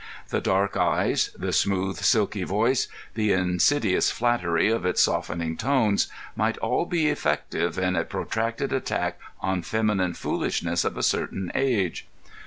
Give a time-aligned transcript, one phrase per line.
[0.29, 6.57] The dark eyes, the smooth, silky voice, the insidious flattery of its softening tones, might
[6.57, 12.07] all be effective in a protracted attack on feminine foolishness of a certain age.